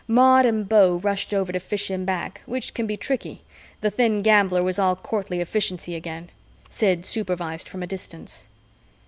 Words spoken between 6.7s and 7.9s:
Sid supervised from a